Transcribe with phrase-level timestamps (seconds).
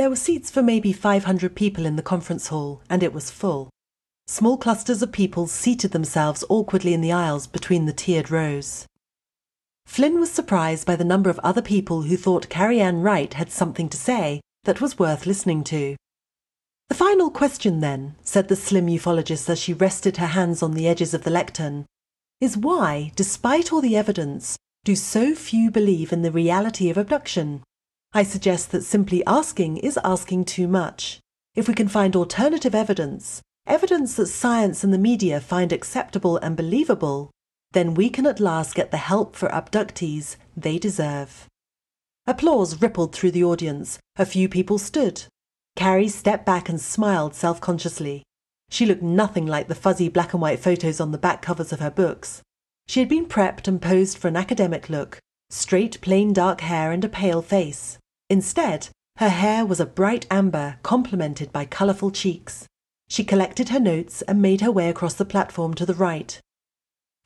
[0.00, 3.68] There were seats for maybe 500 people in the conference hall, and it was full.
[4.26, 8.86] Small clusters of people seated themselves awkwardly in the aisles between the tiered rows.
[9.84, 13.52] Flynn was surprised by the number of other people who thought Carrie Ann Wright had
[13.52, 15.96] something to say that was worth listening to.
[16.88, 20.88] The final question, then, said the slim ufologist as she rested her hands on the
[20.88, 21.84] edges of the lectern,
[22.40, 27.62] is why, despite all the evidence, do so few believe in the reality of abduction?
[28.12, 31.20] I suggest that simply asking is asking too much.
[31.54, 36.56] If we can find alternative evidence, evidence that science and the media find acceptable and
[36.56, 37.30] believable,
[37.70, 41.46] then we can at last get the help for abductees they deserve.
[42.26, 44.00] Applause rippled through the audience.
[44.16, 45.22] A few people stood.
[45.76, 48.24] Carrie stepped back and smiled self consciously.
[48.70, 51.78] She looked nothing like the fuzzy black and white photos on the back covers of
[51.78, 52.42] her books.
[52.88, 57.04] She had been prepped and posed for an academic look straight, plain dark hair and
[57.04, 57.98] a pale face.
[58.30, 62.66] Instead, her hair was a bright amber, complemented by colourful cheeks.
[63.08, 66.40] She collected her notes and made her way across the platform to the right.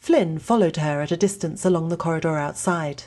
[0.00, 3.04] Flynn followed her at a distance along the corridor outside.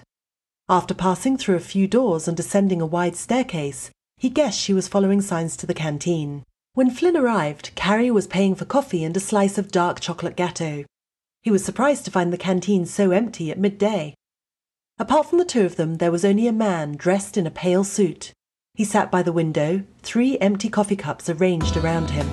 [0.70, 4.88] After passing through a few doors and descending a wide staircase, he guessed she was
[4.88, 6.44] following signs to the canteen.
[6.74, 10.86] When Flynn arrived, Carrie was paying for coffee and a slice of dark chocolate gâteau.
[11.42, 14.14] He was surprised to find the canteen so empty at midday.
[15.00, 17.84] Apart from the two of them, there was only a man dressed in a pale
[17.84, 18.32] suit.
[18.74, 22.28] He sat by the window, three empty coffee cups arranged around him.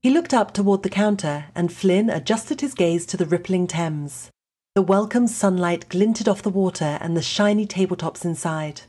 [0.00, 4.30] He looked up toward the counter, and Flynn adjusted his gaze to the rippling Thames.
[4.76, 8.82] The welcome sunlight glinted off the water and the shiny tabletops inside.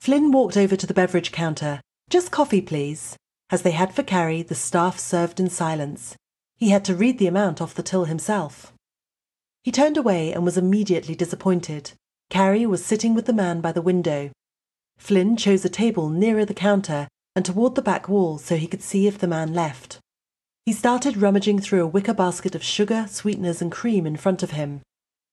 [0.00, 1.80] Flynn walked over to the beverage counter.
[2.10, 3.16] Just coffee, please.
[3.54, 6.16] As they had for Carrie, the staff served in silence.
[6.56, 8.72] He had to read the amount off the till himself.
[9.62, 11.92] He turned away and was immediately disappointed.
[12.30, 14.32] Carrie was sitting with the man by the window.
[14.98, 17.06] Flynn chose a table nearer the counter
[17.36, 20.00] and toward the back wall so he could see if the man left.
[20.66, 24.50] He started rummaging through a wicker basket of sugar, sweeteners, and cream in front of
[24.50, 24.80] him.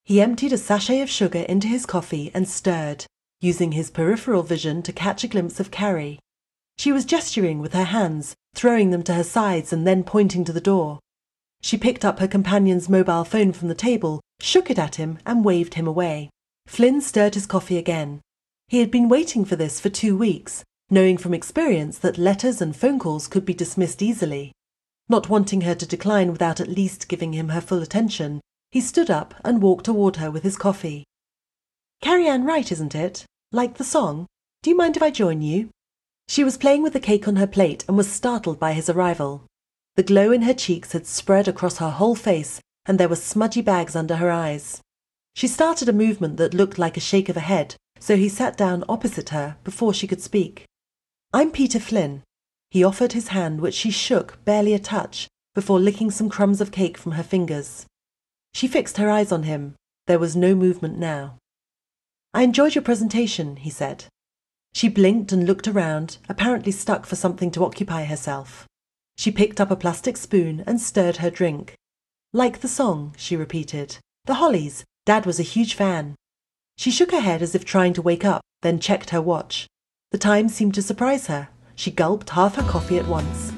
[0.05, 3.03] He emptied a sachet of sugar into his coffee and stirred,
[3.39, 6.19] using his peripheral vision to catch a glimpse of Carrie.
[6.81, 10.51] She was gesturing with her hands, throwing them to her sides and then pointing to
[10.51, 10.97] the door.
[11.61, 15.45] She picked up her companion's mobile phone from the table, shook it at him, and
[15.45, 16.31] waved him away.
[16.65, 18.19] Flynn stirred his coffee again.
[18.67, 22.75] He had been waiting for this for two weeks, knowing from experience that letters and
[22.75, 24.51] phone calls could be dismissed easily.
[25.07, 28.41] Not wanting her to decline without at least giving him her full attention,
[28.71, 31.03] he stood up and walked toward her with his coffee.
[32.01, 33.23] Carrie Ann Wright, isn't it?
[33.51, 34.25] Like the song?
[34.63, 35.69] Do you mind if I join you?
[36.31, 39.43] She was playing with the cake on her plate and was startled by his arrival.
[39.97, 43.59] The glow in her cheeks had spread across her whole face, and there were smudgy
[43.59, 44.79] bags under her eyes.
[45.35, 48.55] She started a movement that looked like a shake of a head, so he sat
[48.55, 50.63] down opposite her before she could speak.
[51.33, 52.23] I'm Peter Flynn.
[52.69, 56.71] He offered his hand, which she shook barely a touch, before licking some crumbs of
[56.71, 57.85] cake from her fingers.
[58.53, 59.75] She fixed her eyes on him.
[60.07, 61.39] There was no movement now.
[62.33, 64.05] I enjoyed your presentation, he said.
[64.73, 68.67] She blinked and looked around, apparently stuck for something to occupy herself.
[69.17, 71.75] She picked up a plastic spoon and stirred her drink.
[72.33, 73.97] Like the song, she repeated.
[74.25, 74.85] The Hollies.
[75.05, 76.15] Dad was a huge fan.
[76.77, 79.67] She shook her head as if trying to wake up, then checked her watch.
[80.11, 81.49] The time seemed to surprise her.
[81.75, 83.51] She gulped half her coffee at once.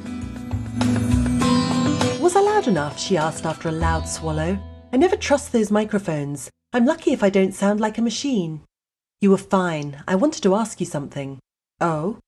[2.20, 3.00] Was I loud enough?
[3.00, 4.58] she asked after a loud swallow.
[4.92, 6.50] I never trust those microphones.
[6.72, 8.62] I'm lucky if I don't sound like a machine.
[9.24, 10.04] You were fine.
[10.06, 11.40] I wanted to ask you something.
[11.80, 12.20] Oh?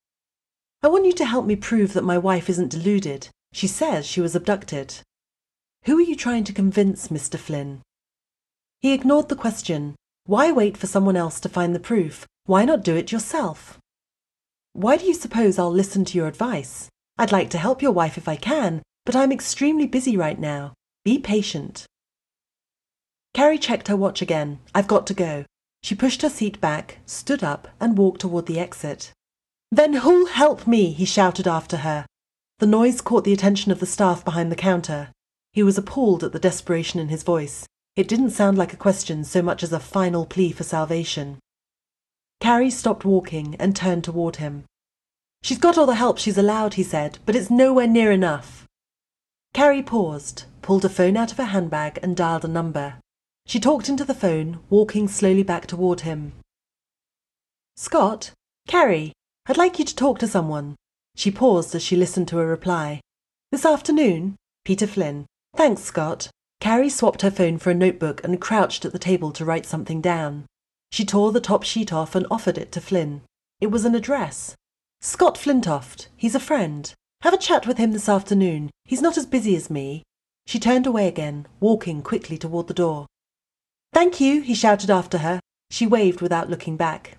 [0.82, 3.28] I want you to help me prove that my wife isn't deluded.
[3.52, 4.94] She says she was abducted.
[5.84, 7.38] Who are you trying to convince, Mr.
[7.38, 7.82] Flynn?
[8.80, 9.94] He ignored the question.
[10.24, 12.26] Why wait for someone else to find the proof?
[12.46, 13.78] Why not do it yourself?
[14.72, 16.88] Why do you suppose I'll listen to your advice?
[17.18, 20.72] I'd like to help your wife if I can, but I'm extremely busy right now.
[21.04, 21.84] Be patient.
[23.34, 24.60] Carrie checked her watch again.
[24.74, 25.44] I've got to go.
[25.82, 29.12] She pushed her seat back, stood up, and walked toward the exit.
[29.70, 30.92] Then who'll help me?
[30.92, 32.06] he shouted after her.
[32.58, 35.10] The noise caught the attention of the staff behind the counter.
[35.52, 37.66] He was appalled at the desperation in his voice.
[37.96, 41.38] It didn't sound like a question so much as a final plea for salvation.
[42.40, 44.64] Carrie stopped walking and turned toward him.
[45.42, 48.66] She's got all the help she's allowed, he said, but it's nowhere near enough.
[49.54, 52.96] Carrie paused, pulled a phone out of her handbag, and dialed a number.
[53.46, 56.32] She talked into the phone, walking slowly back toward him.
[57.76, 58.32] Scott?
[58.66, 59.12] Carrie,
[59.46, 60.74] I'd like you to talk to someone.
[61.14, 63.00] She paused as she listened to a reply.
[63.52, 64.34] This afternoon?
[64.64, 65.26] Peter Flynn.
[65.54, 66.28] Thanks, Scott.
[66.60, 70.00] Carrie swapped her phone for a notebook and crouched at the table to write something
[70.00, 70.46] down.
[70.90, 73.22] She tore the top sheet off and offered it to Flynn.
[73.60, 74.56] It was an address.
[75.00, 76.08] Scott Flintoft.
[76.16, 76.92] He's a friend.
[77.20, 78.70] Have a chat with him this afternoon.
[78.84, 80.02] He's not as busy as me.
[80.46, 83.06] She turned away again, walking quickly toward the door.
[83.96, 85.40] Thank you, he shouted after her.
[85.70, 87.16] She waved without looking back.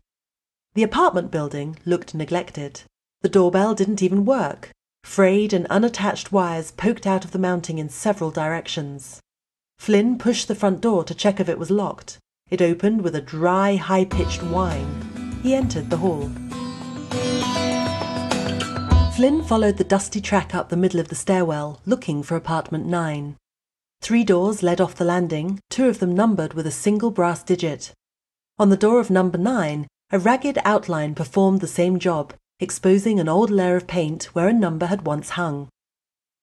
[0.75, 2.81] The apartment building looked neglected.
[3.21, 4.69] The doorbell didn't even work.
[5.03, 9.19] Frayed and unattached wires poked out of the mounting in several directions.
[9.79, 12.19] Flynn pushed the front door to check if it was locked.
[12.51, 15.39] It opened with a dry, high pitched whine.
[15.41, 16.29] He entered the hall.
[19.15, 23.35] Flynn followed the dusty track up the middle of the stairwell, looking for apartment 9.
[24.01, 27.91] Three doors led off the landing, two of them numbered with a single brass digit.
[28.59, 33.27] On the door of number 9, a ragged outline performed the same job, exposing an
[33.27, 35.67] old layer of paint where a number had once hung.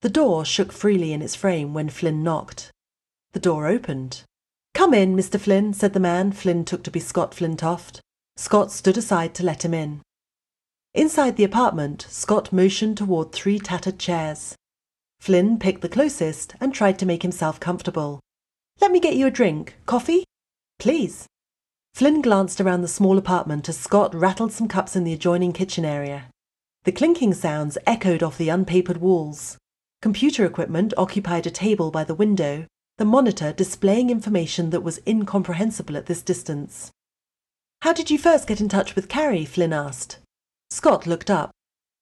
[0.03, 2.71] The door shook freely in its frame when Flynn knocked.
[3.33, 4.23] The door opened.
[4.75, 5.41] Come in, Mr.
[5.41, 8.01] Flynn, said the man Flynn took to be Scott Flintoft.
[8.37, 10.03] Scott stood aside to let him in.
[10.93, 14.55] Inside the apartment, Scott motioned toward three tattered chairs.
[15.25, 18.21] Flynn picked the closest and tried to make himself comfortable.
[18.83, 19.75] Let me get you a drink.
[19.87, 20.25] Coffee?
[20.79, 21.25] Please.
[21.95, 25.83] Flynn glanced around the small apartment as Scott rattled some cups in the adjoining kitchen
[25.83, 26.27] area.
[26.83, 29.57] The clinking sounds echoed off the unpapered walls.
[30.03, 32.67] Computer equipment occupied a table by the window,
[32.99, 36.91] the monitor displaying information that was incomprehensible at this distance.
[37.81, 39.47] How did you first get in touch with Carrie?
[39.47, 40.19] Flynn asked.
[40.69, 41.51] Scott looked up.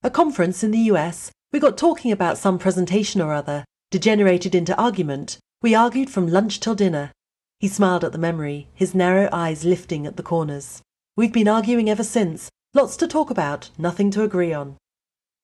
[0.03, 1.31] A conference in the US.
[1.53, 5.37] We got talking about some presentation or other, degenerated into argument.
[5.61, 7.13] We argued from lunch till dinner.
[7.61, 10.81] He smiled at the memory, his narrow eyes lifting at the corners.
[11.15, 12.49] We've been arguing ever since.
[12.73, 14.79] Lots to talk about, nothing to agree on.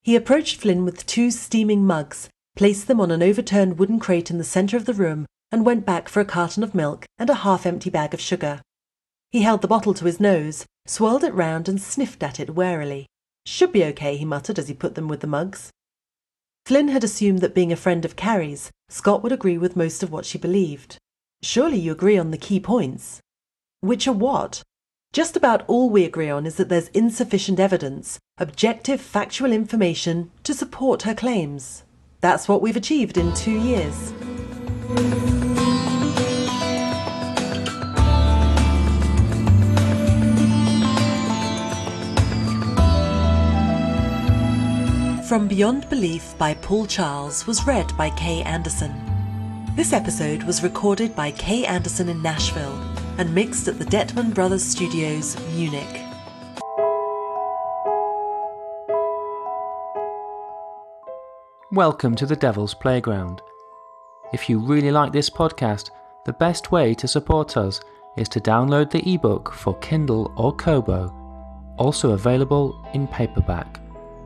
[0.01, 4.39] He approached Flynn with two steaming mugs, placed them on an overturned wooden crate in
[4.39, 7.35] the centre of the room, and went back for a carton of milk and a
[7.45, 8.61] half empty bag of sugar.
[9.29, 13.05] He held the bottle to his nose, swirled it round, and sniffed at it warily.
[13.45, 15.69] Should be okay, he muttered as he put them with the mugs.
[16.65, 20.11] Flynn had assumed that being a friend of Carrie's, Scott would agree with most of
[20.11, 20.97] what she believed.
[21.41, 23.19] Surely you agree on the key points.
[23.81, 24.61] Which are what?
[25.11, 30.53] Just about all we agree on is that there's insufficient evidence, objective factual information, to
[30.53, 31.83] support her claims.
[32.21, 34.13] That's what we've achieved in two years.
[45.29, 48.91] From Beyond Belief by Paul Charles was read by Kay Anderson.
[49.75, 52.73] This episode was recorded by Kay Anderson in Nashville
[53.19, 55.85] and mixed at the Detman Brothers Studios, Munich.
[61.73, 63.43] Welcome to the Devil's Playground.
[64.33, 65.91] If you really like this podcast,
[66.25, 67.81] the best way to support us
[68.17, 71.13] is to download the ebook for Kindle or Kobo,
[71.77, 73.79] also available in paperback.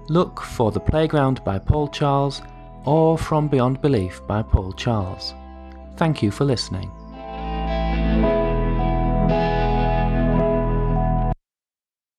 [0.09, 2.41] Look for The Playground by Paul Charles
[2.85, 5.33] or From Beyond Belief by Paul Charles.
[5.95, 6.91] Thank you for listening.